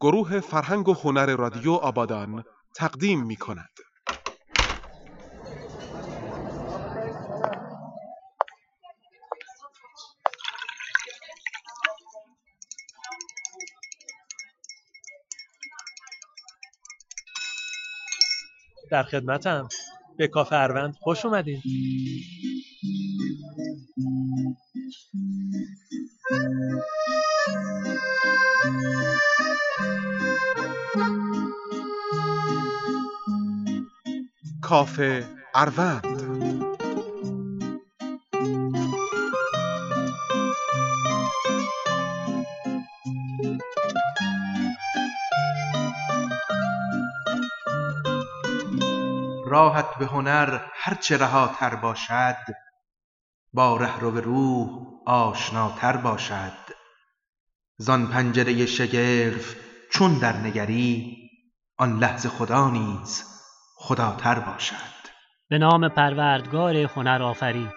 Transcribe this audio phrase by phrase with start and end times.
[0.00, 2.44] گروه فرهنگ و هنر رادیو آبادان
[2.76, 3.68] تقدیم می کند.
[18.90, 19.68] در خدمتم
[20.18, 21.62] به کافه اروند خوش اومدین
[34.70, 36.06] کافه اروند.
[49.46, 52.36] راهت به هنر هرچه رهاتر باشد
[53.52, 54.68] با رهرو روح
[55.06, 56.52] آشناتر باشد.
[57.76, 59.56] زان پنجره شگرف
[59.92, 61.16] چون درنگری
[61.78, 63.39] آن لحظه خدا نیز
[63.82, 65.00] خداتر باشد.
[65.48, 67.68] به نام پروردگار هنر آفرین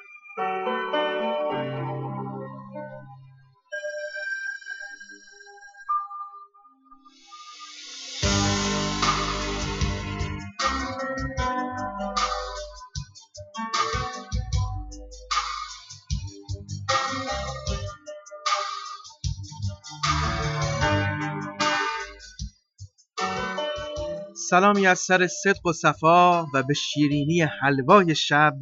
[24.53, 28.53] سلامی از سر صدق و صفا و به شیرینی حلوای شب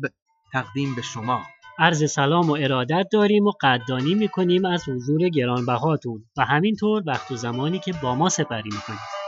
[0.54, 1.42] تقدیم به شما.
[1.80, 6.26] عرض سلام و ارادت داریم و قدردانی می‌کنیم از حضور گرانبهاتون.
[6.38, 9.21] و همینطور وقت و زمانی که با ما سپری می‌کنیم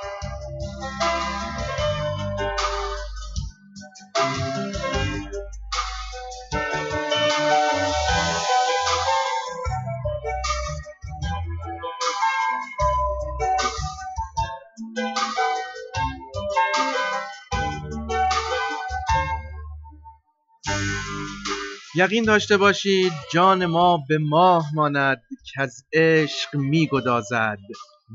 [21.95, 27.57] یقین داشته باشید جان ما به ماه ماند که از عشق میگدازد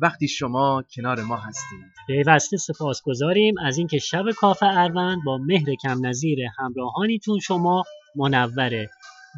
[0.03, 1.79] وقتی شما کنار ما هستید.
[2.07, 7.85] پیوسته سپاسگزاریم از اینکه شب کافه اروند با مهر کم نظیر همراهانیتون شما
[8.17, 8.91] منوره.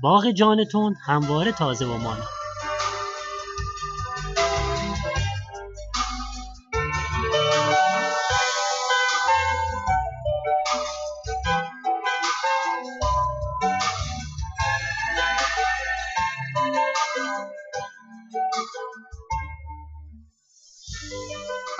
[0.02, 2.39] باغ جانتون همواره تازه و مانا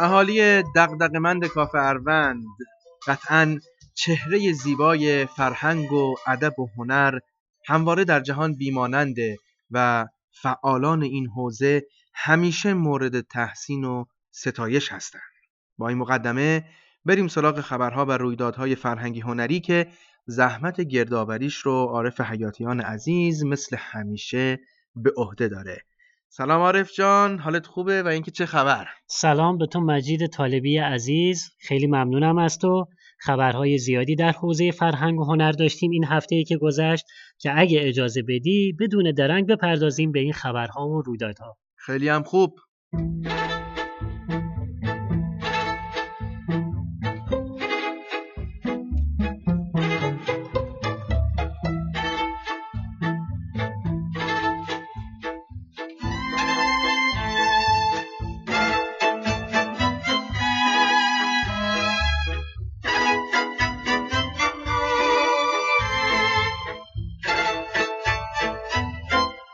[0.00, 2.44] اهالی دغدغه‌مند کافه اروند
[3.06, 3.58] قطعا
[3.94, 7.18] چهره زیبای فرهنگ و ادب و هنر
[7.66, 9.36] همواره در جهان بیماننده
[9.70, 11.82] و فعالان این حوزه
[12.14, 15.22] همیشه مورد تحسین و ستایش هستند.
[15.78, 16.64] با این مقدمه
[17.04, 19.86] بریم سراغ خبرها و رویدادهای فرهنگی هنری که
[20.26, 24.60] زحمت گردآوریش رو عارف حیاتیان عزیز مثل همیشه
[24.96, 25.84] به عهده داره.
[26.32, 31.50] سلام عارف جان حالت خوبه و اینکه چه خبر؟ سلام به تو مجید طالبی عزیز
[31.60, 32.86] خیلی ممنونم از تو.
[33.18, 37.04] خبرهای زیادی در حوزه فرهنگ و هنر داشتیم این هفته ای که گذشت
[37.38, 41.56] که اگه اجازه بدی بدون درنگ بپردازیم به این خبرها و رویدادها.
[41.76, 42.54] خیلی هم خوب.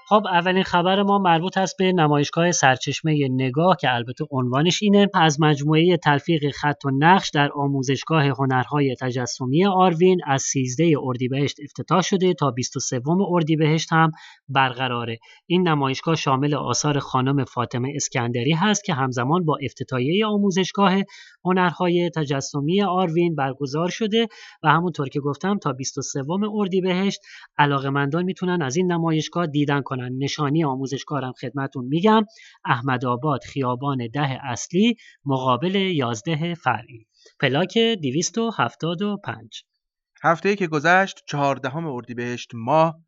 [0.08, 5.08] خب اولین خبر ما مربوط است به نمایشگاه سرچشمه نگاه که البته عنوانش اینه.
[5.14, 12.00] از مجموعه تلفیق خط و نقش در آموزشگاه هنرهای تجسمی آروین از 13 اردیبهشت افتتاح
[12.02, 14.10] شده تا 23 اردیبهشت هم
[14.48, 15.18] برقراره.
[15.46, 20.92] این نمایشگاه شامل آثار خانم فاطمه اسکندری هست که همزمان با افتتاحیه آموزشگاه
[21.44, 24.26] هنرهای تجسمی آروین برگزار شده
[24.62, 27.20] و همونطور که گفتم تا 23 اردیبهشت
[27.58, 29.95] علاقمندان می‌تونن از این نمایشگاه دیدن کنن.
[30.02, 32.24] نشانی آموزشگارم خدمتون میگم.
[32.64, 37.06] احمد آباد خیابان ده اصلی مقابل 11 فرعی.
[37.40, 39.62] پلاک 275
[40.22, 43.00] هفته که گذشت چهاردهم اردیبهشت ماه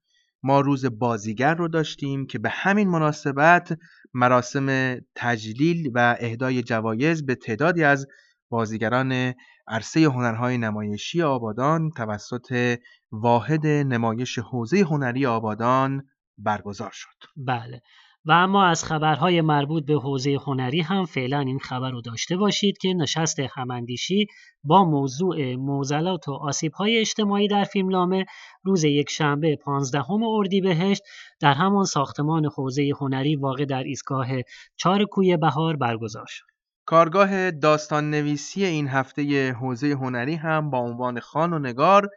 [0.42, 3.78] ما روز بازیگر رو داشتیم که به همین مناسبت
[4.14, 8.06] مراسم تجلیل و اهدای جوایز به تعدادی از
[8.50, 9.34] بازیگران
[9.68, 12.78] عرصه هنرهای نمایشی آبادان توسط
[13.12, 16.08] واحد نمایش حوزه هنری آبادان
[16.38, 17.80] برگزار شد بله
[18.24, 22.78] و اما از خبرهای مربوط به حوزه هنری هم فعلا این خبر رو داشته باشید
[22.78, 24.26] که نشست هماندیشی
[24.64, 28.24] با موضوع موزلات و آسیبهای اجتماعی در فیلمنامه
[28.64, 31.02] روز یک شنبه 15 اردیبهشت
[31.40, 34.28] در همان ساختمان حوزه هنری واقع در ایستگاه
[34.76, 36.44] چار کوی بهار برگزار شد.
[36.86, 42.08] کارگاه داستان نویسی این هفته حوزه هنری هم با عنوان خان و نگار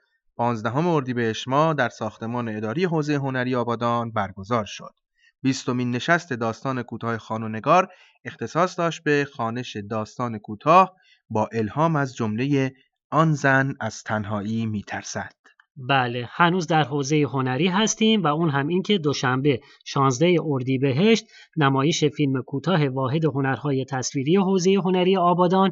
[0.42, 4.94] 15 اردیبهشت ماه در ساختمان اداری حوزه هنری آبادان برگزار شد.
[5.42, 7.88] بیستمین نشست داستان کوتاه خان و نگار
[8.26, 10.96] اختصاص داشت به خانش داستان کوتاه
[11.30, 12.74] با الهام از جمله
[13.12, 15.34] آن زن از تنهایی میترسد.
[15.78, 21.26] بله هنوز در حوزه هنری هستیم و اون هم این که دوشنبه 16 اردیبهشت
[21.58, 25.72] نمایش فیلم کوتاه واحد هنرهای تصویری حوزه هنری آبادان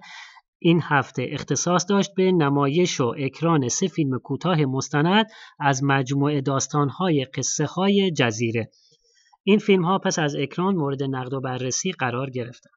[0.59, 5.25] این هفته اختصاص داشت به نمایش و اکران سه فیلم کوتاه مستند
[5.59, 8.69] از مجموعه داستانهای قصه های جزیره
[9.43, 12.73] این فیلم ها پس از اکران مورد نقد و بررسی قرار گرفتند.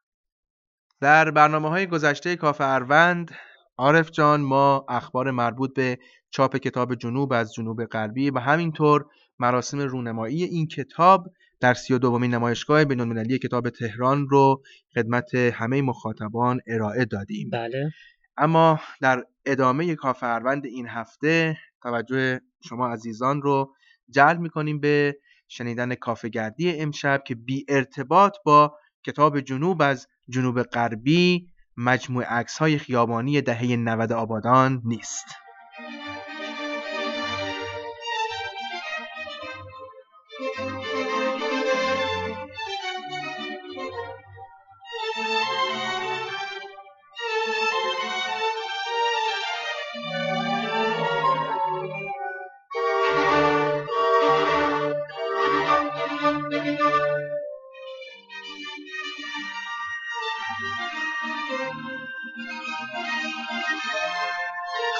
[1.01, 3.31] در برنامه های گذشته کافه اروند
[3.77, 5.99] عارف جان ما اخبار مربوط به
[6.29, 9.05] چاپ کتاب جنوب از جنوب غربی و همینطور
[9.39, 11.27] مراسم رونمایی این کتاب
[11.63, 14.63] در سی و دومین نمایشگاه بینالمللی کتاب تهران رو
[14.95, 17.91] خدمت همه مخاطبان ارائه دادیم بله
[18.37, 22.39] اما در ادامه کافه اروند این هفته توجه
[22.69, 23.73] شما عزیزان رو
[24.09, 25.17] جلب می‌کنیم به
[25.47, 32.77] شنیدن کافگردی امشب که بی ارتباط با کتاب جنوب از جنوب غربی مجموع عکس های
[32.77, 35.25] خیابانی دهه 90 آبادان نیست.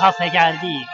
[0.03, 0.85] کافه گردی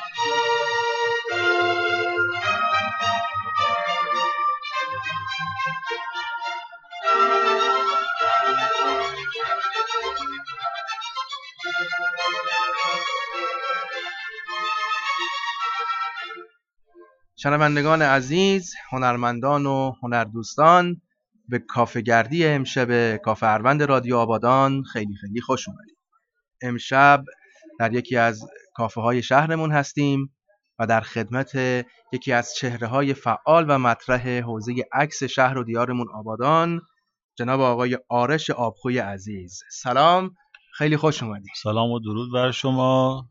[17.35, 21.01] شنوندگان عزیز، هنرمندان و هنردوستان
[21.47, 25.97] به کافه گردی امشب کافه اروند رادیو آبادان خیلی خیلی خوش اومدید.
[26.61, 27.23] امشب
[27.79, 28.45] در یکی از
[28.79, 30.35] کافه های شهرمون هستیم
[30.79, 31.55] و در خدمت
[32.13, 36.81] یکی از چهره های فعال و مطرح حوزه عکس شهر و دیارمون آبادان
[37.37, 39.59] جناب آقای آرش آبخوی عزیز.
[39.71, 40.31] سلام
[40.73, 41.51] خیلی خوش اومدید.
[41.63, 43.25] سلام و درود بر شما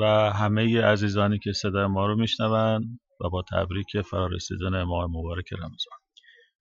[0.00, 2.84] و همه عزیزانی که صدای ما رو میشنوند
[3.20, 5.98] و با تبریک فرارسیدن ماه مبارک رمضان.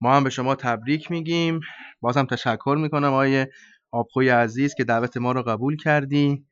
[0.01, 1.59] ما هم به شما تبریک میگیم.
[2.01, 3.47] بازم تشکر می‌کنم آقای
[3.91, 6.45] آبخوی عزیز که دعوت ما رو قبول کردی.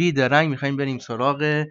[0.00, 1.64] بیدرنگ می‌خوایم بریم سراغ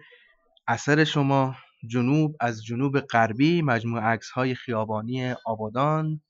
[0.66, 1.56] اثر شما.
[1.86, 6.20] جنوب از جنوب غربی مجموع عکس های خیابانی آبادان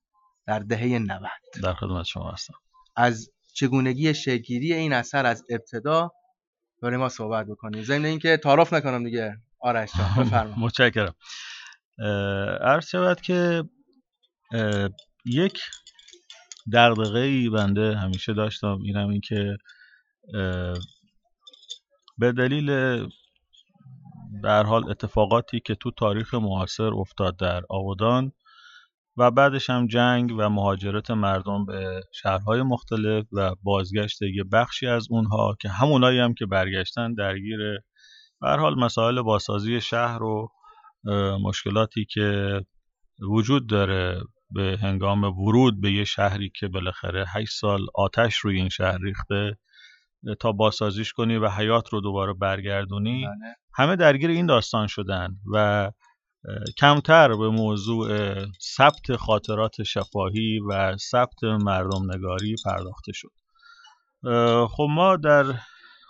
[0.46, 1.30] در دهه 90
[1.62, 2.54] در خدمت شما هستم.
[2.96, 6.12] از چگونگی شگیری این اثر از ابتدا
[6.82, 7.82] برای ما صحبت بکنیم.
[7.82, 9.36] ضمن اینکه تعارف نکنم دیگه.
[9.60, 11.14] آرش جان بفرمایید متشکرم.
[12.60, 13.64] عرض شود که
[15.24, 15.60] یک
[16.72, 18.78] دغدغه ای بنده همیشه داشتم.
[18.84, 19.56] اینم این که
[22.20, 22.66] به دلیل
[24.42, 28.32] در حال اتفاقاتی که تو تاریخ معاصر افتاد در آبادان
[29.16, 35.06] و بعدش هم جنگ و مهاجرت مردم به شهرهای مختلف و بازگشت یه بخشی از
[35.10, 37.58] اونها که همونایی هم که برگشتن درگیر
[38.40, 40.48] به حال مسائل بازسازی شهر و
[41.42, 42.60] مشکلاتی که
[43.30, 48.68] وجود داره به هنگام ورود به یه شهری که بالاخره 8 سال آتش روی این
[48.68, 49.58] شهر ریخته
[50.40, 53.56] تا بازسازیش کنی و حیات رو دوباره برگردونی بله.
[53.74, 55.90] همه درگیر این داستان شدن و
[56.78, 58.34] کمتر به موضوع
[58.76, 63.32] ثبت خاطرات شفاهی و ثبت مردم نگاری پرداخته شد
[64.66, 65.44] خب ما در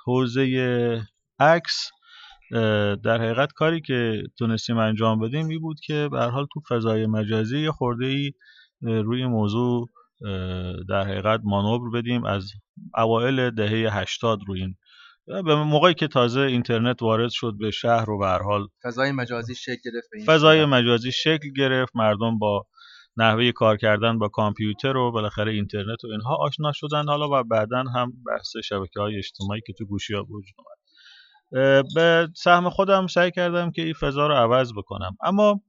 [0.06, 1.02] حوزه
[1.38, 1.90] عکس
[3.02, 7.58] در حقیقت کاری که تونستیم انجام بدیم این بود که به حال تو فضای مجازی
[7.58, 8.32] یه خورده ای
[8.80, 9.88] روی موضوع
[10.88, 12.52] در حقیقت مانور بدیم از
[12.96, 14.76] اوایل دهه 80 رو این
[15.26, 19.90] به موقعی که تازه اینترنت وارد شد به شهر و به حال فضای مجازی شکل
[19.90, 20.64] گرفت فضای.
[20.64, 22.66] مجازی شکل گرفت مردم با
[23.16, 27.06] نحوه کار کردن با کامپیوتر و بالاخره اینترنت و اینها آشنا شدن.
[27.06, 30.80] حالا و بعدا هم بحث شبکه های اجتماعی که تو گوشی ها وجود اومد.
[31.94, 35.16] به سهم خودم سعی کردم که این فضا رو عوض بکنم.
[35.22, 35.60] اما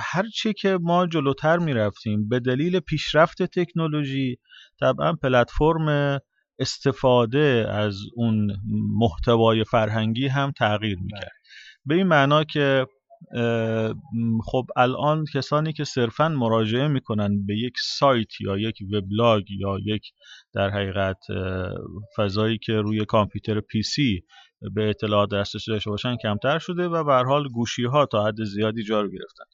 [0.00, 4.38] هر چی که ما جلوتر می رفتیم به دلیل پیشرفت تکنولوژی
[4.80, 6.20] طبعا پلتفرم
[6.58, 8.56] استفاده از اون
[9.00, 11.32] محتوای فرهنگی هم تغییر می‌کرد.
[11.86, 12.86] به این معنا که
[14.44, 20.02] خب الان کسانی که صرفا مراجعه می‌کنن به یک سایت یا یک وبلاگ یا یک
[20.54, 21.18] در حقیقت
[22.16, 24.22] فضایی که روی کامپیوتر پی سی
[24.74, 28.82] به اطلاعات دسترسی داشته باشن کمتر شده و به حال گوشی ها تا حد زیادی
[28.82, 29.44] جا رو گرفتن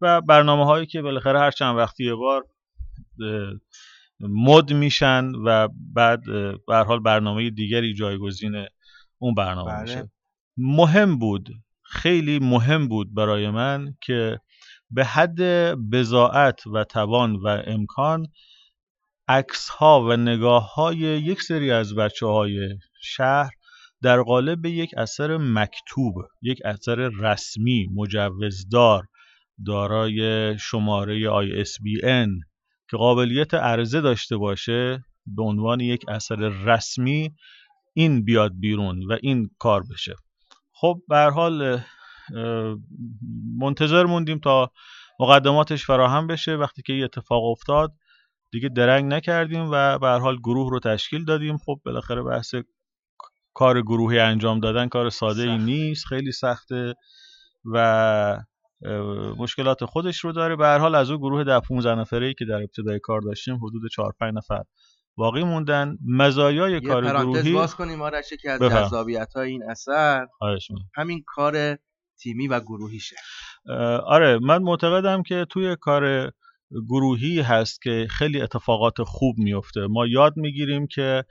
[0.00, 2.46] و برنامه هایی که بالاخره هر چند وقتی یه بار
[4.20, 6.20] مد میشن و بعد
[6.66, 8.66] به حال برنامه دیگری جایگزین
[9.18, 9.82] اون برنامه بله.
[9.82, 10.10] میشه
[10.56, 11.48] مهم بود
[11.82, 14.40] خیلی مهم بود برای من که
[14.90, 15.40] به حد
[15.74, 18.26] بزاعت و توان و امکان
[19.28, 23.52] عکس ها و نگاه های یک سری از بچه های شهر
[24.02, 29.08] در قالب یک اثر مکتوب یک اثر رسمی مجوزدار
[29.66, 32.28] دارای شماره ISBN
[32.90, 37.34] که قابلیت عرضه داشته باشه به عنوان یک اثر رسمی
[37.94, 40.14] این بیاد بیرون و این کار بشه.
[40.72, 41.80] خب به حال
[43.58, 44.70] منتظر موندیم تا
[45.20, 46.56] مقدماتش فراهم بشه.
[46.56, 47.92] وقتی که این اتفاق افتاد
[48.52, 51.58] دیگه درنگ نکردیم و به حال گروه رو تشکیل دادیم.
[51.58, 52.54] خب بالاخره بحث
[53.54, 56.94] کار گروهی انجام دادن کار ساده ای نیست خیلی سخته
[57.64, 58.44] و
[59.38, 60.56] مشکلات خودش رو داره.
[60.56, 63.56] به هر حال از اون گروه ده 15 نفره ای که در ابتدای کار داشتیم
[63.56, 64.62] حدود 4 5 نفر
[65.16, 65.96] باقی موندن.
[66.06, 70.26] مزایای کار گروهی باز کنیم آرش که از جذابیت های این اثر.
[70.94, 71.78] همین کار
[72.22, 73.16] تیمی و گروهیشه.
[74.06, 76.32] آره من معتقدم که توی کار
[76.88, 81.24] گروهی هست که خیلی اتفاقات خوب میفته ما یاد می‌گیریم که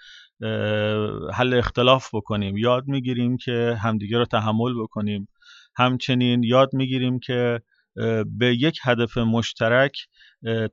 [1.33, 2.57] حل اختلاف بکنیم.
[2.57, 5.27] یاد می‌گیریم که همدیگه رو تحمل بکنیم.
[5.75, 7.61] همچنین یاد می‌گیریم که
[8.25, 9.97] به یک هدف مشترک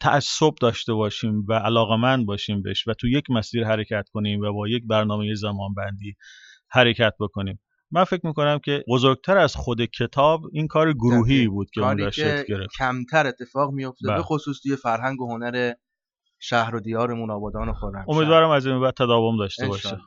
[0.01, 4.69] تعصب داشته باشیم و علاقمند باشیم بهش و تو یک مسیر حرکت کنیم و با
[4.69, 6.17] یک برنامه زمان بندی
[6.69, 7.61] حرکت بکنیم.
[7.91, 12.43] من فکر می‌کنم که بزرگتر از خود کتاب این کار گروهی بود که اون شکل
[12.49, 12.77] گرفت.
[12.79, 14.23] کمتر اتفاق میفته به.
[14.23, 15.73] خصوص توی فرهنگ و هنر
[16.39, 19.99] شهر و دیارمون آبادان و خرمشهر امیدوارم از این بعد تداوم داشته باشه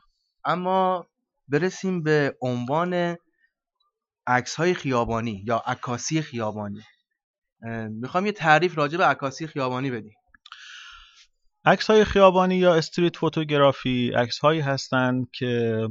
[0.44, 1.06] اما
[1.48, 3.16] برسیم به عنوان
[4.26, 6.80] عکس های خیابانی یا عکاسی خیابانی.
[7.90, 10.14] می‌خوام یه تعریف راجع به عکاسی خیابانی بدیم.
[11.64, 15.88] عکس های خیابانی یا استریت فوتوگرافی عکس هایی هستند که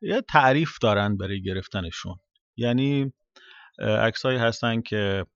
[0.00, 2.16] یه تعریف دارن برای گرفتنشون.
[2.56, 3.12] یعنی
[3.78, 5.26] عکس هایی هستن که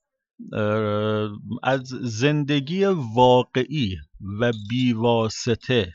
[1.63, 3.97] از زندگی واقعی
[4.41, 5.93] و بیواسطه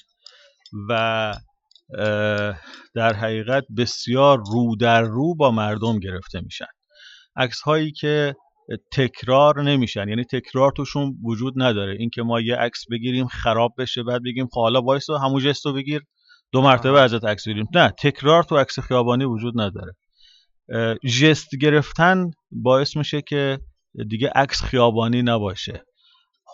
[0.89, 1.33] و
[2.95, 6.65] در حقیقت بسیار رو در رو با مردم گرفته میشن.
[7.35, 8.35] عکس هایی که
[8.91, 11.95] تکرار نمیشن یعنی تکرار توشون وجود نداره.
[11.99, 16.01] اینکه ما یه عکس بگیریم خراب بشه بعد بگیم خب حالا وایسا همون جستو بگیر
[16.51, 17.67] دو مرتبه ازت عکس بگیریم.
[17.75, 19.95] نه تکرار تو عکس خیابانی وجود نداره.
[21.05, 23.59] ژست گرفتن باعث میشه که
[24.07, 25.85] دیگه عکس خیابانی نباشه.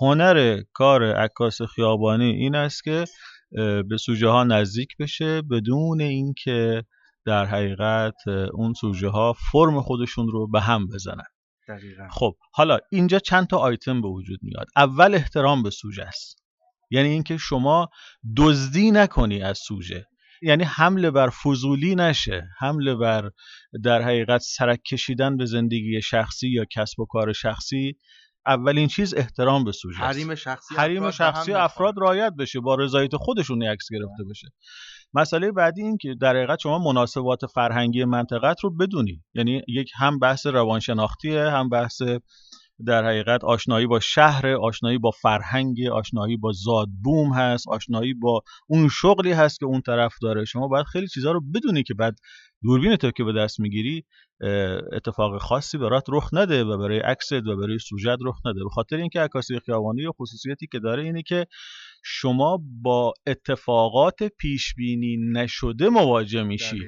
[0.01, 3.05] هنر کار عکاس خیابانی این است که
[3.89, 6.83] به سوژه ها نزدیک بشه بدون اینکه
[7.25, 11.23] در حقیقت اون سوژه ها فرم خودشون رو به هم بزنن.
[11.67, 12.07] دقیقا.
[12.11, 14.67] خب حالا اینجا چند تا آیتم به وجود میاد.
[14.75, 16.43] اول احترام به سوژه است.
[16.91, 17.89] یعنی اینکه شما
[18.37, 20.07] دزدی نکنی از سوژه.
[20.41, 22.49] یعنی حمله بر فضولی نشه.
[22.59, 23.31] حمله بر
[23.83, 27.95] در حقیقت سرک کشیدن به زندگی شخصی یا کسب و کار شخصی
[28.47, 33.15] اولین چیز احترام به سوژه حریم شخصی حریم افراد شخصی افراد رعایت بشه با رضایت
[33.15, 34.47] خودشون عکس گرفته بشه.
[35.13, 39.23] مسئله بعدی این که در حقیقت شما مناسبات فرهنگی منطقت رو بدونی.
[39.33, 42.01] یعنی یک هم بحث روانشناختیه هم بحث
[42.85, 48.41] در حقیقت آشنایی با شهر آشنایی با فرهنگ آشنایی با زاد بوم هست آشنایی با
[48.67, 50.45] اون شغلی هست که اون طرف داره.
[50.45, 52.17] شما باید خیلی چیزها رو بدونی که بعد
[52.63, 54.05] دوربین تو که به دست می‌گیری
[54.93, 58.63] اتفاق خاصی برات رخ نده و برای عکست و برای سوژت رخ نده.
[58.63, 61.45] به خاطر اینکه عکاسی خیابانی و خصوصیتی که داره اینه که
[62.03, 66.81] شما با اتفاقات پیش بینی نشده مواجه میشی.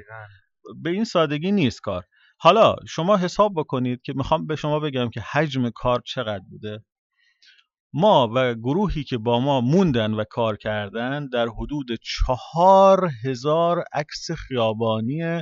[0.82, 2.04] به این سادگی نیست کار.
[2.42, 6.84] حالا شما حساب بکنید که می‌خوام به شما بگم که حجم کار چقدر بوده.
[7.94, 14.32] ما و گروهی که با ما موندن و کار کردن در حدود چهار هزار عکس
[14.32, 15.42] خیابانی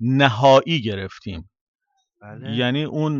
[0.00, 1.50] نهایی گرفتیم.
[2.22, 2.56] بله.
[2.56, 3.18] یعنی اون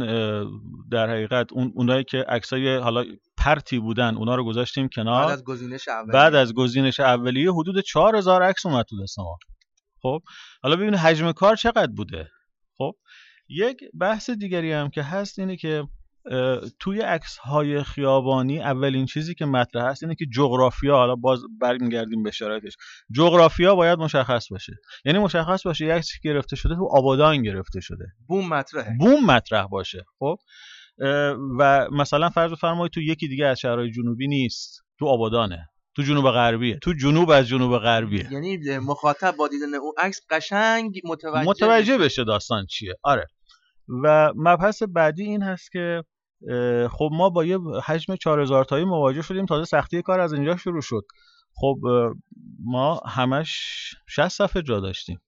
[0.90, 3.04] در حقیقت اون اونایی که عکسای حالا
[3.37, 5.25] پرتی بودن اونا رو گذاشتیم کنار.
[5.25, 6.12] بعد از گزینش اولیه.
[6.12, 9.38] بعد از گزینش اولیه حدود 4000 عکس اومد تو دست ما.
[10.02, 10.23] خب؟
[10.62, 12.30] حالا ببینید حجم کار چقدر بوده.
[12.78, 12.93] خب
[13.49, 15.85] یک بحث دیگری هم که هست اینه که
[16.81, 22.23] توی عکس های خیابانی اولین چیزی که مطرح هست اینه که جغرافیا حالا باز برمیگردیم
[22.23, 22.76] به شرایطش
[23.11, 24.73] جغرافیا باید مشخص باشه.
[25.04, 28.07] یعنی مشخص باشه یک عکسی گرفته شده تو آبادان گرفته شده.
[28.28, 28.97] بوم مطرحه.
[28.99, 30.04] بوم مطرح باشه.
[30.19, 30.37] خب
[31.59, 34.85] و مثلا فرض فرمایید تو یکی دیگه از شهرهای جنوبی نیست.
[34.99, 35.69] تو آبادانه.
[35.96, 36.78] تو جنوب غربیه.
[36.82, 38.32] تو جنوب از جنوب غربیه.
[38.32, 42.94] یعنی مخاطب با دیدن اون عکس قشنگ متوجه متوجه بشه داستان چیه.
[43.02, 43.26] آره.
[44.04, 46.04] و مبحث بعدی این هست که
[46.90, 49.46] خب ما با یه حجم 4000 تایی مواجه شدیم.
[49.46, 51.02] تازه سختی کار از اینجا شروع شد.
[51.56, 51.78] خب
[52.64, 53.50] ما همش
[54.08, 55.20] 60 صفحه جا داشتیم.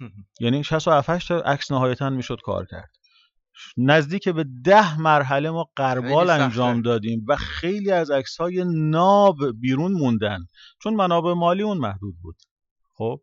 [0.40, 2.90] یعنی 67 تا عکس نهایتا می‌شد کار کرد.
[3.76, 9.92] نزدیک به ده مرحله ما قربال انجام دادیم و خیلی از عکس های ناب بیرون
[9.92, 10.38] موندن.
[10.82, 12.36] چون منابع مالی اون محدود بود.
[12.94, 13.20] خب؟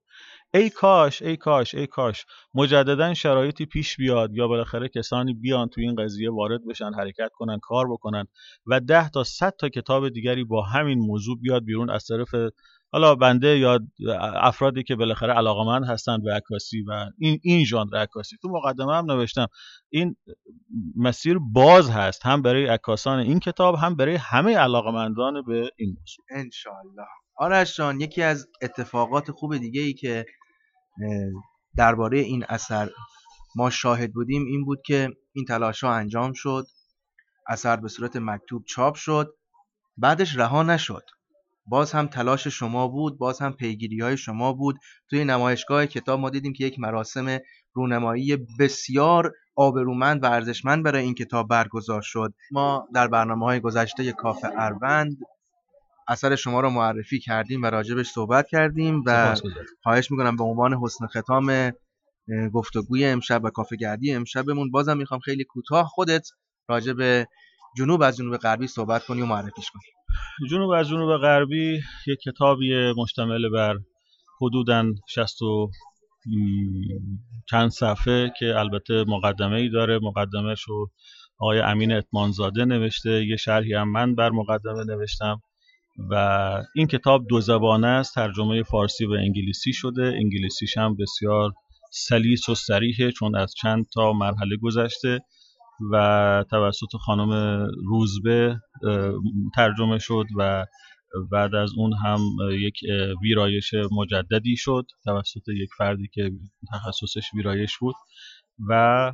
[0.53, 2.25] ای کاش ای کاش ای کاش.
[2.53, 7.60] مجددا شرایطی پیش بیاد یا بالاخره کسانی بیان تو این قضیه وارد بشن حرکت کنن
[7.60, 8.27] کار بکنن
[8.65, 12.29] و ده تا صد تا کتاب دیگری با همین موضوع بیاد بیرون از طرف
[12.91, 13.79] حالا بنده یا
[14.20, 18.38] افرادی که بالاخره علاقمند هستند به عکاسی و این این ژانر عکاسی.
[18.41, 19.48] تو مقدمه هم نوشتم
[19.89, 20.15] این
[20.96, 26.25] مسیر باز هست هم برای عکاسان این کتاب هم برای همه علاقمندان به این موضوع.
[26.29, 30.25] انشالله آرش جان یکی از اتفاقات خوب دیگه ای که
[31.77, 32.89] درباره این اثر
[33.56, 36.65] ما شاهد بودیم این بود که این تلاش ها انجام شد
[37.48, 39.34] اثر به صورت مکتوب چاپ شد
[39.98, 41.03] بعدش رها نشد.
[41.67, 44.75] باز هم تلاش شما بود باز هم پیگیری های شما بود.
[45.09, 47.39] توی نمایشگاه کتاب ما دیدیم که یک مراسم
[47.74, 52.33] رونمایی بسیار آبرومند و ارزشمند برای این کتاب برگزار شد.
[52.51, 55.17] ما در برنامه های گذشته کافه اروند
[56.07, 59.36] اثر شما رو معرفی کردیم و راجبش صحبت کردیم و
[59.83, 61.71] خواهش می‌کنم به عنوان حسن ختام
[62.53, 66.27] گفتگوی امشب و کافه گردی امشبمون بازم می‌خوام خیلی کوتاه خودت
[66.69, 67.27] راجب
[67.77, 69.96] جنوب از جنوب غربی صحبت کنی و معرفیش کنی.
[70.50, 73.77] جنوب از جنوب غربی یک کتابی مشتمل بر
[74.41, 75.69] حدوداً 60 و
[77.49, 79.99] چند صفحه که البته مقدمه ای داره.
[79.99, 80.91] مقدمه رو
[81.39, 83.25] آقای امین اتمانزاده نوشته.
[83.25, 85.41] یه شرحی هم من بر مقدمه نوشتم
[86.10, 86.15] و
[86.75, 88.15] این کتاب دو زبانه است.
[88.15, 90.03] ترجمه فارسی و انگلیسی شده.
[90.03, 91.51] انگلیسیش هم بسیار
[91.91, 95.19] سلیس و سریحه چون از چند تا مرحله گذشته.
[95.91, 97.31] و توسط خانم
[97.85, 98.59] روزبه
[99.55, 100.65] ترجمه شد و
[101.31, 102.19] بعد از اون هم
[102.51, 102.79] یک
[103.21, 106.31] ویرایش مجددی شد توسط یک فردی که
[106.73, 107.95] تخصصش ویرایش بود
[108.69, 109.13] و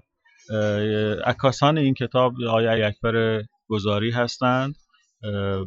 [1.26, 4.76] عکاسان این کتاب آقای اکبر گذاری هستند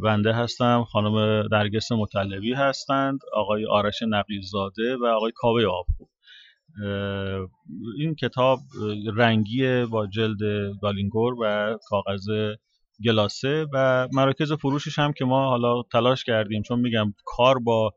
[0.02, 6.04] بنده هستم خانم درگس مطلبی هستند آقای آرش نقیزاده و آقای کاوه آبخو.
[7.98, 8.58] این کتاب
[9.16, 10.38] رنگی با جلد
[10.82, 12.28] گالینگور و کاغذ
[13.04, 17.92] گلاسه و مراکز فروشش هم که ما حالا تلاش کردیم چون میگم کار با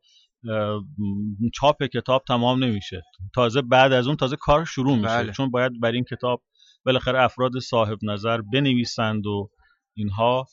[1.53, 3.01] چاپ کتاب تمام نمیشه.
[3.36, 5.08] تازه بعد از اون تازه کار شروع میشه.
[5.08, 5.32] بله.
[5.32, 6.43] چون باید بر این کتاب
[6.86, 9.49] بالاخره افراد صاحب نظر بنویسند و
[9.97, 10.45] اینها.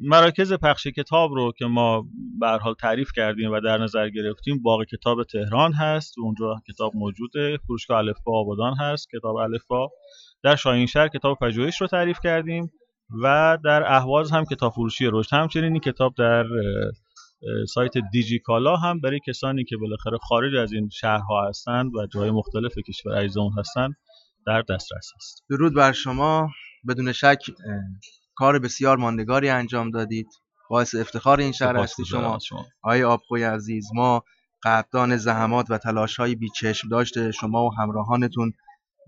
[0.00, 2.06] مراکز پخش کتاب رو که ما
[2.40, 6.18] به حال تعریف کردیم و در نظر گرفتیم باغ کتاب تهران هست.
[6.18, 7.58] اونجا کتاب موجوده.
[7.66, 9.08] فروشگاه الفبا آبادان هست.
[9.10, 9.90] کتاب الفبا
[10.42, 12.72] در شاهینشهر کتاب پژوهش رو تعریف کردیم
[13.22, 15.34] و در اهواز هم کتاب فروشی رشد.
[15.34, 16.44] همچنین این کتاب در
[17.68, 22.72] سایت دیجیکالا هم برای کسانی که بالاخره خارج از این شهرها هستند و جای مختلف
[22.88, 23.94] کشور اون هستند
[24.46, 25.44] در دسترس است.
[25.50, 26.50] درود بر شما.
[26.88, 27.38] بدون شک
[28.34, 30.28] کار بسیار ماندگاری انجام دادید.
[30.70, 32.38] باعث افتخار این شهر هستی شما.
[32.82, 34.24] آقای آبخوی عزیز ما
[34.64, 38.52] قدردان زحمات و تلاش های بیچشم داشته شما و همراهانتون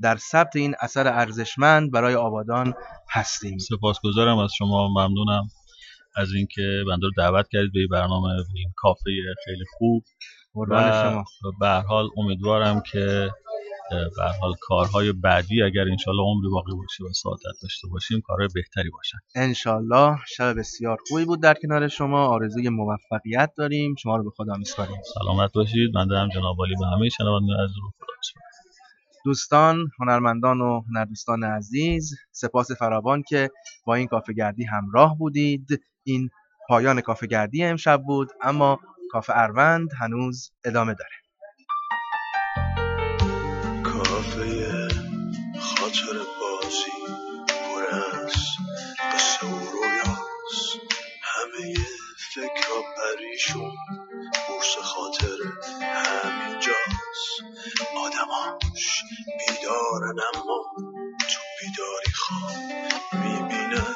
[0.02, 2.74] در ثبت این اثر ارزشمند برای آبادان
[3.10, 3.58] هستیم.
[3.58, 4.88] سپاسگزارم از شما.
[4.88, 5.48] ممنونم
[6.16, 9.10] از اینکه بنده رو دعوت کردید به این برنامه این کافه
[9.44, 10.04] خیلی خوب.
[10.54, 13.30] و به حال امیدوارم که
[13.90, 18.90] به حال کارهای بعدی اگر انشالله عمری باقی باشه و سعادت داشته باشیم کارهای بهتری
[18.90, 19.18] باشن.
[19.34, 22.26] انشالله شب بسیار خوبی بود در کنار شما.
[22.26, 23.94] آرزوی موفقیت داریم.
[23.94, 24.96] شما رو به خدا میسپاریم.
[25.14, 25.92] سلامت باشید.
[25.94, 27.90] بنده هم جناب عالی به همه شنوندگان از رو
[29.24, 33.50] دوستان هنرمندان و هنردوستان عزیز سپاس فراوان که
[33.86, 35.82] با این کافه گردی همراه بودید.
[36.04, 36.30] این
[36.68, 38.78] پایان کافه گردی امشب بود اما
[39.10, 41.23] کافه اروند هنوز ادامه داره.
[53.34, 53.72] ایشون
[54.48, 55.38] بورس خاطر
[55.82, 57.34] همینجاست.
[57.98, 59.02] آدماش
[59.38, 60.64] بیدارن اما
[61.18, 62.56] تو بیداری خواب
[63.24, 63.94] می‌بینن.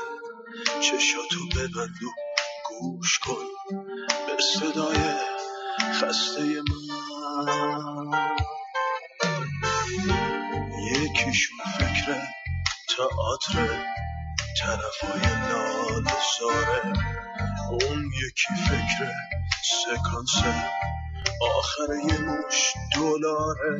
[0.80, 2.10] چشاتو ببند و
[2.68, 3.44] گوش کن
[4.26, 5.14] به صدای
[5.92, 8.28] خسته من.
[10.92, 12.22] یکیشون فکر
[12.96, 13.84] تئاتر
[14.60, 15.20] طرفای
[15.50, 16.04] لال
[16.38, 16.92] زاره
[17.70, 19.12] اون یکی فکر
[19.64, 20.36] سکانس
[21.58, 23.78] آخر یه مش دلاره.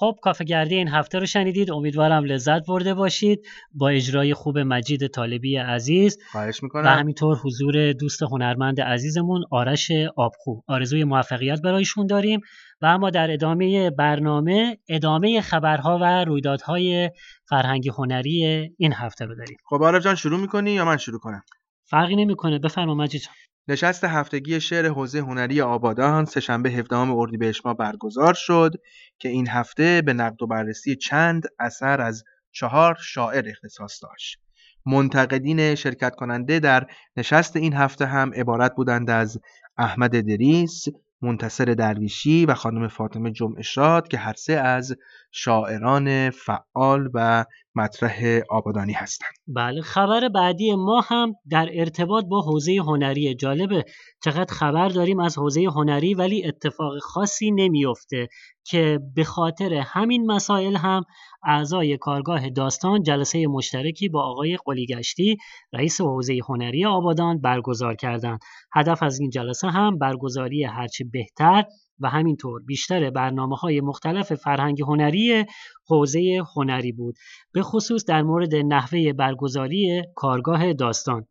[0.00, 1.70] خب کافه گردی این هفته رو شنیدید.
[1.70, 3.46] امیدوارم لذت برده باشید.
[3.74, 6.18] با اجرای خوب مجید طالبی عزیز.
[6.32, 10.60] خواهش و می‌کنم همینطور حضور دوست هنرمند عزیزمون آرش آبخو.
[10.66, 12.40] آرزوی موفقیت برایشون داریم.
[12.82, 17.10] و اما در ادامه برنامه ادامه خبرها و رویدادهای
[17.48, 19.56] فرهنگی هنری این هفته رو داریم.
[19.64, 21.42] خب عارف جان شروع می‌کنی یا من شروع کنم؟
[21.90, 23.28] فرقی نمی‌کنه بفرما مجید.
[23.68, 28.74] نشست هفتگی شعر حوزه هنری آبادان سهشنبه 17 اردیبهشت ماه برگزار شد
[29.18, 34.38] که این هفته به نقد و بررسی چند اثر از چهار شاعر اختصاص داشت.
[34.86, 39.40] منتقدین شرکت کننده در نشست این هفته هم عبارت بودند از
[39.78, 40.84] احمد دریس،
[41.22, 44.96] منتصر درویشی و خانم فاطمه جمعشاد که هر سه از
[45.32, 49.30] شاعران فعال و مطرح آبادانی هستند.
[49.46, 53.84] بله خبر بعدی ما هم در ارتباط با حوزه هنری جالبه
[54.24, 58.28] چقدر خبر داریم از حوزه هنری ولی اتفاق خاصی نمیفته
[58.66, 61.02] که به خاطر همین مسائل هم
[61.44, 65.36] اعضای کارگاه داستان جلسه مشترکی با آقای قلیگشتی
[65.72, 68.38] رئیس حوزه هنری آبادان برگزار کردند
[68.74, 71.64] هدف از این جلسه هم برگزاری هرچی بهتر
[72.00, 75.44] و همینطور بیشتر برنامه های مختلف فرهنگ هنری
[75.86, 77.14] حوزه هنری بود
[77.52, 81.26] به خصوص در مورد نحوه برگزاری کارگاه داستان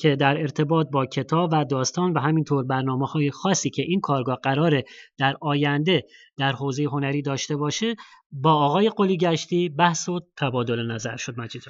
[0.00, 4.38] که در ارتباط با کتاب و داستان و همینطور برنامه های خاصی که این کارگاه
[4.42, 4.84] قراره
[5.18, 6.02] در آینده
[6.36, 7.94] در حوزه هنری داشته باشه
[8.32, 11.62] با آقای قلی گشتی بحث و تبادل نظر شد مجید.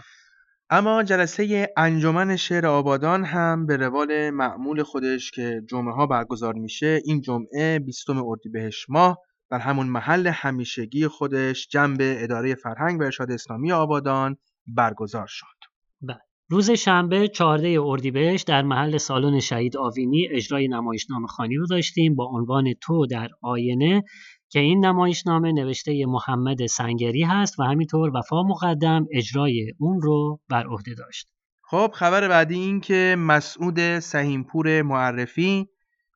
[0.72, 7.00] اما جلسه انجمن شعر آبادان هم به روال معمول خودش که جمعه ها برگزار میشه
[7.04, 9.18] این جمعه 20 اردیبهشت ماه
[9.50, 15.46] در همون محل همیشگی خودش جنب اداره فرهنگ و ارشاد اسلامی آبادان برگزار شد.
[16.52, 22.24] روز شنبه 14 اردیبهشت در محل سالن شهید آوینی اجرای نمایشنامه خانی رو داشتیم با
[22.24, 24.02] عنوان تو در آینه
[24.51, 30.67] که این نمایشنامه نوشته محمد سنگری هست و همینطور وفا مقدم اجرای اون رو بر
[30.67, 31.29] عهده داشت.
[31.63, 35.69] خب خبر بعدی این که مسعود سهیمپور معرفی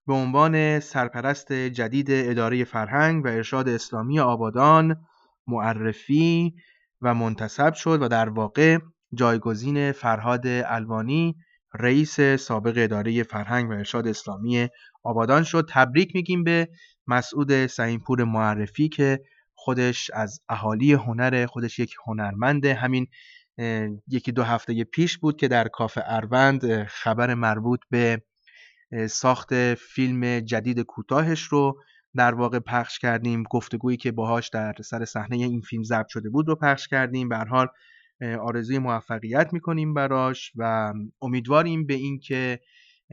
[0.07, 4.97] به عنوان سرپرست جدید اداره فرهنگ و ارشاد اسلامی آبادان
[5.47, 6.55] معرفی
[7.01, 8.79] و منتصب شد و در واقع
[9.14, 11.37] جایگزین فرهاد الوانی
[11.75, 14.68] رئیس سابق اداره فرهنگ و ارشاد اسلامی
[15.05, 16.68] آبادان شد تبریک میگیم به
[17.06, 19.20] مسعود سعیمپور معرفی که
[19.54, 22.74] خودش از اهالی هنر خودش یک هنرمنده.
[22.74, 23.06] همین
[24.08, 28.22] یکی دو هفته پیش بود که در کافه اروند خبر مربوط به
[29.08, 31.80] ساخت فیلم جدید کوتاهش رو
[32.16, 33.42] در واقع پخش کردیم.
[33.42, 37.28] گفتگویی که باهاش در سر صحنه این فیلم ضبط شده بود رو پخش کردیم.
[37.28, 37.68] به حال
[38.40, 42.60] آرزوی موفقیت می‌کنیم براش و امیدواریم به اینکه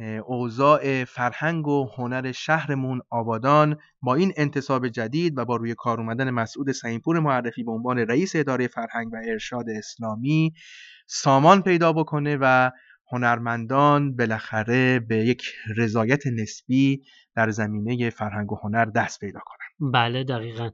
[0.01, 6.29] اوضاع فرهنگ و هنر شهرمون آبادان با این انتصاب جدید و با روی کار اومدن
[6.29, 10.53] مسعود سعیمپور معرفی به عنوان رئیس اداره فرهنگ و ارشاد اسلامی
[11.07, 12.71] سامان پیدا بکنه و
[13.11, 15.43] هنرمندان بالاخره به یک
[15.77, 17.01] رضایت نسبی
[17.35, 19.91] در زمینه فرهنگ و هنر دست پیدا کنن.
[19.91, 20.69] بله دقیقا.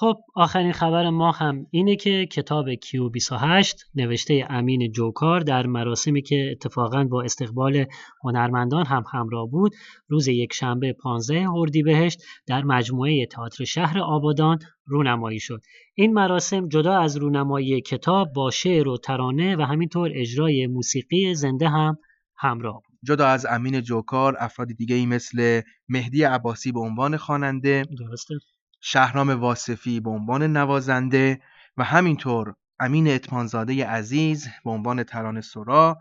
[0.00, 6.22] خب آخرین خبر ما هم اینه که کتاب کیو 28 نوشته امین جوکار در مراسمی
[6.22, 7.84] که اتفاقا با استقبال
[8.24, 9.72] هنرمندان هم همراه بود
[10.08, 15.60] روز یک شنبه 15 اردیبهشت در مجموعه تئاتر شهر آبادان رونمایی شد.
[15.94, 21.68] این مراسم جدا از رونمایی کتاب با شعر و ترانه و همینطور اجرای موسیقی زنده
[21.68, 21.98] هم
[22.36, 22.98] همراه بود.
[23.04, 28.34] جدا از امین جوکار افراد دیگه ای مثل مهدی عباسی به عنوان خواننده درسته.
[28.80, 31.40] شهرام واصفی به عنوان نوازنده
[31.76, 35.98] و همینطور امین اتمانزاده عزیز به عنوان ترانه سرا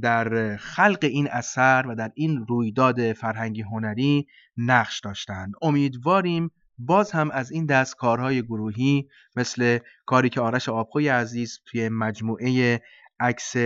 [0.00, 5.52] در خلق این اثر و در این رویداد فرهنگی هنری نقش داشتند.
[5.62, 11.88] امیدواریم باز هم از این دست کارهای گروهی مثل کاری که آرش آبخوی عزیز توی
[11.88, 12.82] مجموعه
[13.20, 13.56] عکس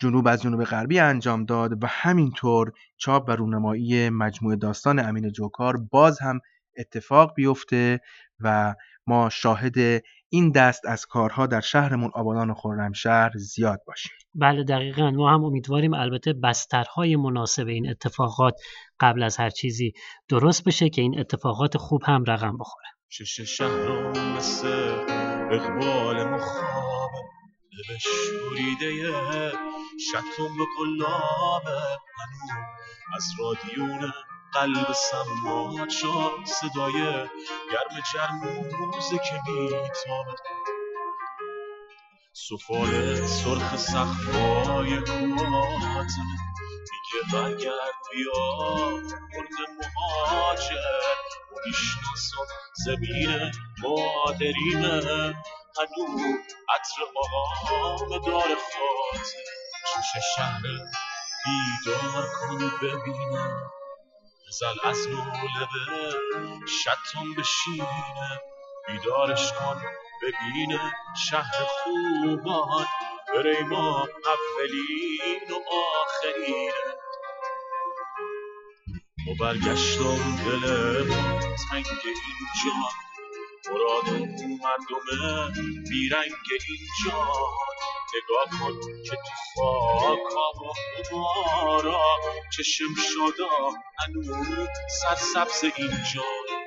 [0.00, 5.76] جنوب از جنوب غربی انجام داد و همینطور چاپ و رونمایی مجموعه داستان امین جوکار
[5.76, 6.40] باز هم
[6.78, 8.00] اتفاق بیفته
[8.40, 8.74] و
[9.06, 14.12] ما شاهد این دست از کارها در شهرمون آبادان و خرمشهر زیاد باشیم.
[14.34, 15.10] بله دقیقا.
[15.10, 18.54] ما هم امیدواریم البته بسترهای مناسب این اتفاقات
[19.00, 19.92] قبل از هر چیزی
[20.28, 22.86] درست بشه که این اتفاقات خوب هم رقم بخوره.
[23.08, 24.68] شش شهر مثل
[25.50, 29.12] اقبال مخابه شوریده
[29.98, 31.80] شتم به کلابه
[32.18, 32.62] هنو
[33.16, 34.12] از رادیون
[34.54, 36.92] قلب سماعت شد صدای
[37.72, 40.36] گرم جرموزه که میتابه
[42.32, 46.10] سفال سرخ صخرای کوهات
[46.90, 48.90] میگه برگرد بیا.
[48.90, 50.76] مرد مهاجر
[51.66, 52.46] می‌شناسم
[52.84, 55.34] زمین مادرینه
[55.78, 56.36] هنو
[56.68, 59.44] عطر آرام دار خاطر.
[59.94, 60.62] چش شهر
[61.44, 63.70] بیدار کن ببینم.
[64.50, 66.16] بزل از لبه
[66.66, 68.40] شتم بشینه
[68.88, 69.82] بیدارش کن
[70.22, 70.92] ببینه
[71.30, 72.86] شهر خوبان.
[73.34, 75.54] بره ما اولین و
[76.02, 76.72] آخرینه
[79.28, 80.64] و برگشتم دل
[81.70, 82.92] تنگ این جان
[83.70, 84.08] مراد
[84.62, 85.52] مردم
[85.90, 86.32] بیرنگ
[86.68, 87.26] این جان
[88.14, 90.72] نگاه کن که تو خاکا و
[91.04, 92.00] خمارا
[92.56, 94.22] چشم شدا هنو
[95.02, 96.60] سرسبز این جان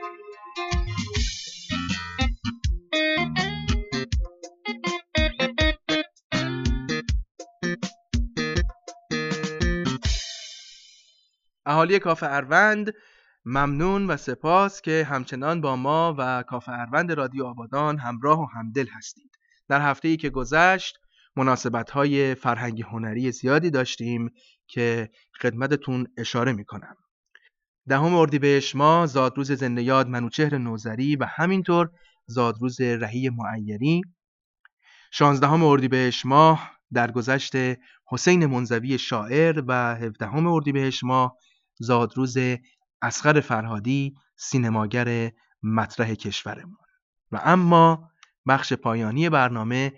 [11.65, 12.93] اهالی کافه اروند
[13.45, 18.87] ممنون و سپاس که همچنان با ما و کافه اروند رادیو آبادان همراه و همدل
[18.87, 19.37] هستید.
[19.69, 20.99] در هفته ای که گذشت
[21.35, 24.29] مناسبت های فرهنگی هنری زیادی داشتیم
[24.67, 25.09] که
[25.41, 26.95] خدمتتون اشاره می کنم
[27.87, 31.89] دهم اردیبهشت ماه زادروز زنده یاد منوچهر نوزری و همینطور
[32.25, 34.01] زادروز رهی معیری.
[35.11, 37.53] شانزدهم اردیبهشت ماه درگذشت
[38.07, 41.37] حسین منزوی شاعر و هفدهم اردیبهشت ماه
[41.79, 42.37] زادروز
[43.01, 45.31] اسقر فرهادی سینماگر
[45.63, 46.77] مطرح کشورمون.
[47.31, 48.09] و اما
[48.47, 49.93] بخش پایانی برنامه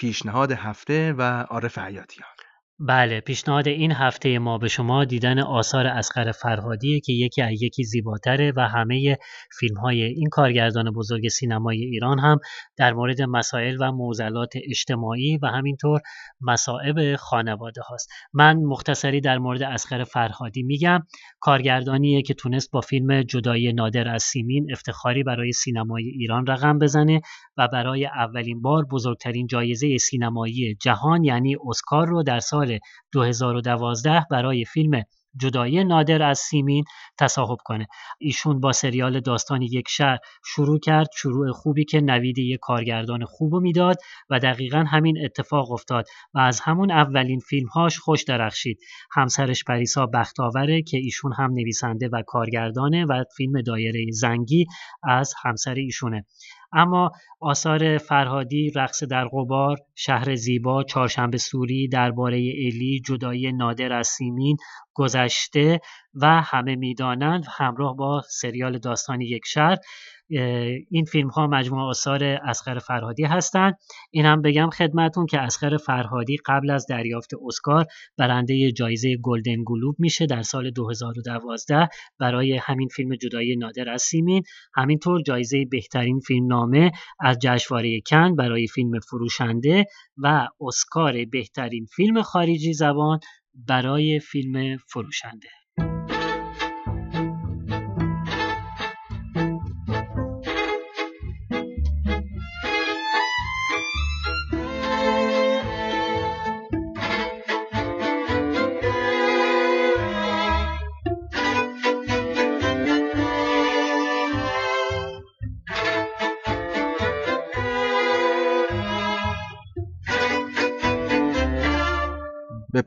[0.00, 2.39] پیشنهاد هفته و عارف حیاتیان
[2.82, 7.84] بله پیشنهاد این هفته ما به شما دیدن آثار اسقر فرهادیه که یکی از یکی
[7.84, 9.18] زیباتره و همه
[9.58, 12.38] فیلم های این کارگردان بزرگ سینمای ایران هم
[12.76, 16.00] در مورد مسائل و معضلات اجتماعی و همینطور
[16.40, 18.08] مصائب خانواده هاست.
[18.32, 21.00] من مختصری در مورد اسقر فرهادی میگم.
[21.40, 27.20] کارگردانیه که تونست با فیلم جدایی نادر از سیمین افتخاری برای سینمای ایران رقم بزنه
[27.56, 32.69] و برای اولین بار بزرگترین جایزه سینمایی جهان یعنی اسکار رو در سال
[33.12, 35.02] 2012 برای فیلم
[35.36, 36.84] جدایی نادر از سیمین
[37.18, 37.86] تصاحب کنه.
[38.18, 43.60] ایشون با سریال داستان یک شهر شروع کرد شروع خوبی که نوید یک کارگردان خوبو
[43.60, 43.96] می‌داد
[44.30, 48.78] و دقیقا همین اتفاق افتاد و از همون اولین فیلمهاش خوش درخشید.
[49.12, 54.66] همسرش پریسا بختاوره که ایشون هم نویسنده و کارگردانه و فیلم دایره زنگی
[55.02, 56.26] از همسر ایشونه.
[56.72, 64.06] اما آثار فرهادی رقص در قبار شهر زیبا چهارشنبه سوری درباره الی جدایی نادر از
[64.08, 64.56] سیمین
[64.94, 65.80] گذشته
[66.14, 69.76] و همه می‌دانند همراه با سریال داستان یک شهر.
[70.90, 73.74] این فیلم ها مجموعه آثار اسخر فرهادی هستند
[74.10, 77.86] این هم بگم خدمتون که اسخر فرهادی قبل از دریافت اسکار
[78.18, 81.88] برنده جایزه گلدن گلوب میشه در سال 2012
[82.18, 84.42] برای همین فیلم جدایی نادر از سیمین.
[84.74, 86.90] همینطور جایزه بهترین فیلم نامه
[87.20, 89.84] از جشنواره کن برای فیلم فروشنده
[90.16, 93.20] و اسکار بهترین فیلم خارجی زبان
[93.54, 95.59] برای فیلم فروشنده.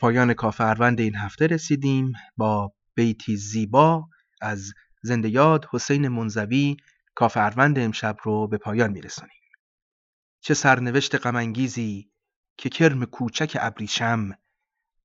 [0.03, 4.07] پایان کافروند این هفته رسیدیم با بیتی زیبا
[4.41, 6.77] از زنده یاد حسین منزوی.
[7.15, 9.41] کافروند امشب رو به پایان میرسونیم
[10.41, 12.11] چه سرنوشت غمانگیزی
[12.57, 14.29] که کرم کوچک ابریشم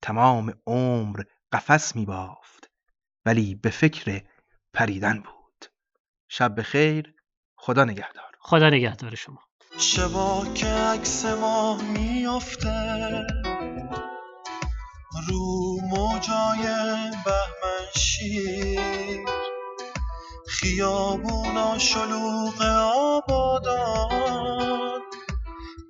[0.03, 2.71] تمام عمر قفس می بافت
[3.25, 4.23] ولی به فکر
[4.73, 5.65] پریدن بود.
[6.29, 7.15] شب بخیر
[7.57, 8.33] خدا نگهدار.
[8.41, 9.39] خدا نگهدار شما.
[9.79, 13.48] شبا که عکس ما میافته.
[15.26, 16.62] رو موجای
[17.24, 19.26] بهمن شیر.
[20.48, 24.38] خیابونا شلوغ آبادان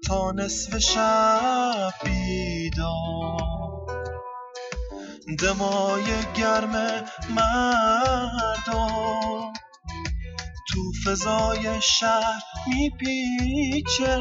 [0.07, 3.39] تا نصف شب بیدار.
[5.39, 6.05] دمای
[6.37, 8.89] گرم مردم
[10.69, 14.21] تو فضای شهر میپیچه.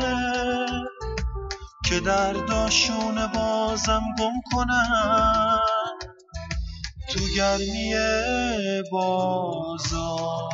[1.89, 5.59] که درداشون بازم گم کنن
[7.09, 7.93] تو گرمی
[8.91, 10.49] بازار.